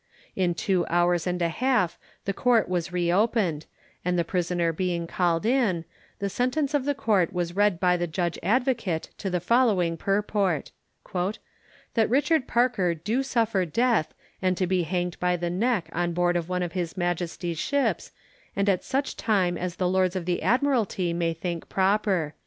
[0.35, 3.67] In two hours and a half the Court was re opened,
[4.03, 5.85] and the prisoner being called in,
[6.17, 10.71] the sentence of the Court was read by the Judge Advocate to the following purport:
[11.93, 16.35] "That Richard Parker do suffer death, and to be hanged by the neck on board
[16.35, 18.11] of one of His Majesty's ships,
[18.55, 22.33] and at such time as the Lords of the Admiralty may think proper."